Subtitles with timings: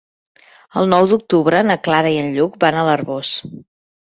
[0.81, 3.37] El nou d'octubre na Clara i en Lluc van a l'Arboç.